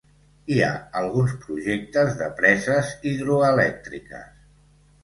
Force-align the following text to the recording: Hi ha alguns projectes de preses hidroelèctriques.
Hi 0.53 0.55
ha 0.67 0.69
alguns 1.01 1.35
projectes 1.43 2.17
de 2.23 2.31
preses 2.41 2.91
hidroelèctriques. 3.05 4.35